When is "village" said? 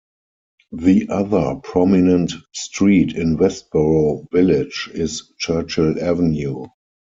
4.31-4.89